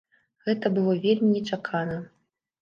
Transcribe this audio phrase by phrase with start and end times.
[0.45, 1.99] Гэта было вельмі нечакана.